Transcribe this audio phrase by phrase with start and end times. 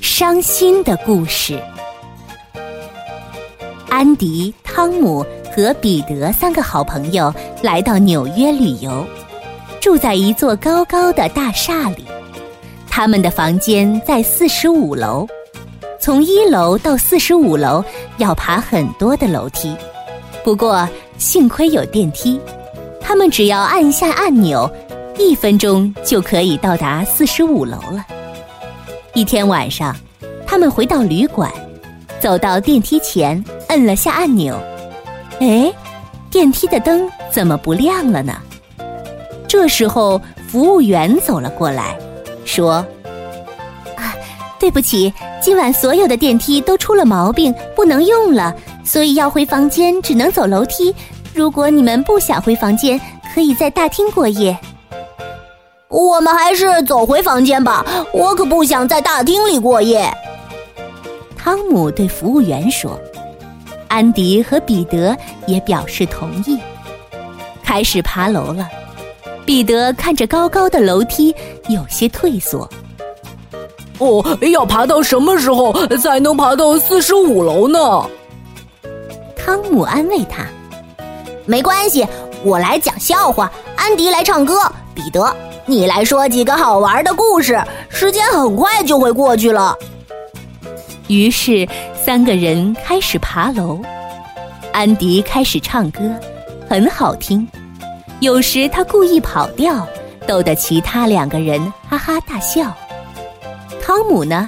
[0.00, 1.60] 伤心的故事。
[3.88, 9.06] 安迪、汤姆和彼得三个好朋友来到纽约旅游，
[9.80, 12.04] 住在一座高高的大厦里。
[12.88, 15.26] 他们的房间在四十五楼，
[16.00, 17.84] 从一楼到四十五楼
[18.18, 19.74] 要爬很多的楼梯。
[20.42, 20.88] 不过
[21.18, 22.40] 幸亏有电梯，
[23.00, 24.70] 他们只要按下按钮，
[25.18, 28.04] 一分钟就可以到达四十五楼了。
[29.14, 29.94] 一天晚上，
[30.46, 31.52] 他们回到旅馆，
[32.18, 34.58] 走到电梯前，摁了下按钮。
[35.38, 35.70] 哎，
[36.30, 38.34] 电梯的灯怎么不亮了呢？
[39.46, 40.18] 这时候，
[40.48, 41.94] 服务员走了过来，
[42.46, 42.84] 说
[43.96, 44.16] ：“啊，
[44.58, 50.92] 对不起，今晚所有的电梯都出了毛病，不能用了。”所以要回房间只能走楼梯。
[51.34, 52.98] 如果你们不想回房间，
[53.34, 54.58] 可以在大厅过夜。
[55.92, 60.10] 我们还是走回房间吧，我可不想在大厅里过夜。
[61.36, 62.98] 汤姆对服务员说。
[63.88, 65.14] 安迪和彼得
[65.46, 66.58] 也表示同意，
[67.62, 68.66] 开始爬楼了。
[69.44, 71.34] 彼得看着高高的楼梯，
[71.68, 72.66] 有些退缩。
[73.98, 78.08] 哦，要爬到什么时候才能爬到四十五楼呢？
[79.36, 80.46] 汤姆安慰他
[81.44, 82.06] ：“没关系，
[82.42, 84.54] 我来讲笑话，安迪来唱歌，
[84.94, 85.22] 彼得
[85.72, 89.74] 你来说几个好玩的故事，时间很快就会过去了。”
[91.08, 93.80] 于是三个人开始爬楼。
[94.70, 96.02] 安迪开始唱歌，
[96.68, 97.48] 很好听，
[98.20, 99.88] 有时他故意跑调，
[100.26, 102.70] 逗得其他两个人哈哈大笑。
[103.82, 104.46] 汤姆呢，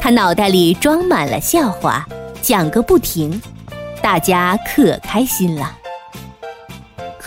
[0.00, 2.06] 他脑袋里装满了笑话，
[2.40, 3.42] 讲个不停。
[4.00, 5.76] 大家可开心了，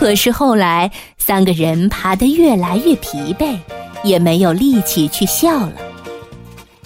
[0.06, 3.58] 可是后来三个人爬得越来越疲惫，
[4.04, 5.72] 也没有力气去笑了。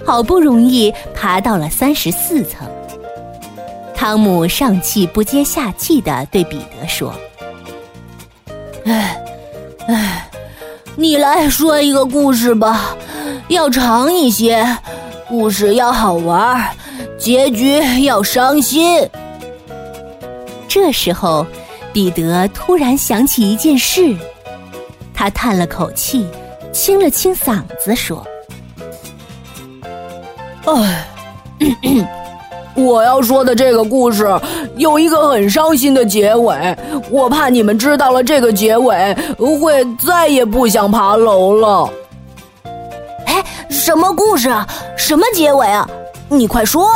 [0.07, 2.67] 好不容易爬到了三十四层，
[3.95, 7.15] 汤姆上气不接下气的对彼得说
[8.89, 9.23] ：“哎，
[9.87, 10.31] 哎，
[10.97, 12.97] 你来说一个故事吧，
[13.49, 14.67] 要长一些，
[15.29, 16.75] 故事要好玩，
[17.19, 19.07] 结局要伤心。”
[20.67, 21.47] 这时候，
[21.93, 24.17] 彼得突然想起一件事，
[25.13, 26.27] 他叹了口气，
[26.73, 28.25] 清了清嗓子说
[30.67, 31.05] ：“哎，
[32.75, 34.29] 我要说的这个故事
[34.77, 36.77] 有一个很伤心的结尾，
[37.11, 41.91] 我怕你们知道了这个结尾，会再也不想爬楼了。”
[43.27, 44.67] 哎，什么故事啊？
[44.97, 45.89] 什么结尾啊？
[46.29, 46.89] 你快说！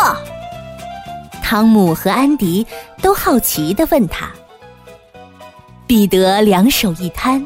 [1.42, 2.64] 汤姆和安迪
[3.02, 4.28] 都好奇的问他。
[5.94, 7.40] 彼得两手一摊：“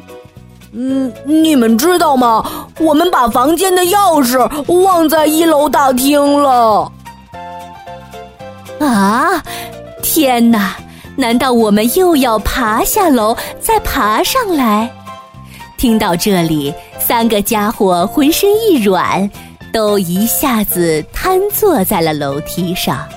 [0.73, 2.43] 嗯，你们知道吗？
[2.79, 6.91] 我们把房间的钥匙忘在一楼大厅了。”
[8.81, 9.43] 啊！
[10.01, 10.75] 天哪！
[11.15, 14.91] 难道我们又要爬下楼，再爬上来？
[15.77, 19.29] 听到这里，三个家伙浑身一软，
[19.71, 23.07] 都一下子瘫坐在了楼梯上。